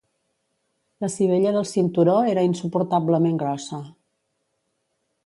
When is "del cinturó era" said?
1.57-2.47